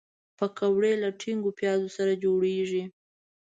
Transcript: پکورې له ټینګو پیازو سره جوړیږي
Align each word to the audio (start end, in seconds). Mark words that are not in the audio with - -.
پکورې 0.37 0.93
له 1.03 1.09
ټینګو 1.19 1.51
پیازو 1.59 1.89
سره 1.97 2.11
جوړیږي 2.23 2.83